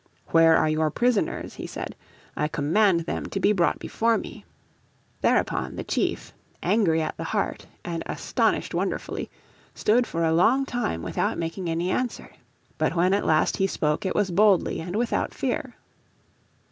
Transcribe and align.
"Where 0.29 0.57
are 0.57 0.67
your 0.67 0.89
prisoners?" 0.89 1.53
he 1.53 1.67
said. 1.67 1.95
"I 2.35 2.47
command 2.47 3.01
them 3.01 3.27
to 3.27 3.39
be 3.39 3.51
brought 3.51 3.77
before 3.77 4.17
me." 4.17 4.45
Thereupon 5.21 5.75
the 5.75 5.83
chief, 5.83 6.33
"angry 6.63 7.03
at 7.03 7.15
the 7.17 7.23
heart 7.23 7.67
and 7.85 8.01
astonied 8.07 8.73
wonderfully," 8.73 9.29
stood 9.75 10.07
a 10.11 10.33
long 10.33 10.65
time 10.65 11.03
without 11.03 11.37
making 11.37 11.69
any 11.69 11.91
answer. 11.91 12.31
But 12.79 12.95
when 12.95 13.13
at 13.13 13.27
last 13.27 13.57
he 13.57 13.67
spoke 13.67 14.03
it 14.03 14.15
was 14.15 14.31
boldly 14.31 14.79
and 14.79 14.95
without 14.95 15.35
fear. 15.35 15.75